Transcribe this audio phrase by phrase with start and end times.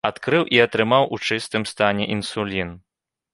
[0.09, 2.75] Адкрыў і атрымаў у чыстым стане інсулін.